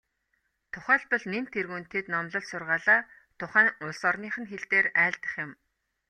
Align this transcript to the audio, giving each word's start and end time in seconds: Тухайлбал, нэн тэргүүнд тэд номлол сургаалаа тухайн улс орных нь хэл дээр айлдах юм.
Тухайлбал, 0.73 1.23
нэн 1.31 1.45
тэргүүнд 1.53 1.87
тэд 1.93 2.05
номлол 2.13 2.45
сургаалаа 2.51 2.99
тухайн 3.39 3.67
улс 3.83 4.01
орных 4.09 4.35
нь 4.41 4.49
хэл 4.51 4.65
дээр 4.71 4.87
айлдах 5.03 5.33
юм. 5.43 5.51